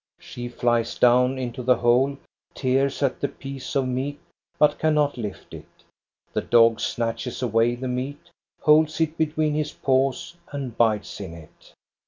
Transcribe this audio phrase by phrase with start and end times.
[0.19, 2.17] She flies down into the hole,
[2.55, 4.19] tears at the piece of meat,
[4.57, 5.67] but cannot lift it.
[6.33, 8.29] The dog snatches away the meat,
[8.63, 11.73] holds it between his paws, and bites in it.